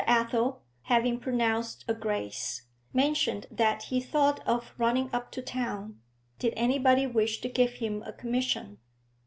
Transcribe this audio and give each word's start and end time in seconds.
Athel, 0.07 0.63
having 0.85 1.19
pronounced 1.19 1.85
a 1.87 1.93
grace, 1.93 2.63
mentioned 2.91 3.45
that 3.51 3.83
he 3.83 4.01
thought 4.01 4.39
of 4.47 4.73
running 4.79 5.11
up 5.13 5.31
to 5.31 5.43
town; 5.43 5.99
did 6.39 6.53
anybody 6.57 7.05
wish 7.05 7.39
to 7.39 7.47
give 7.47 7.73
him 7.73 8.01
a 8.01 8.11
commission? 8.11 8.79